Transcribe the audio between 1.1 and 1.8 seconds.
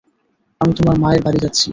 বাড়ি যাচ্ছি।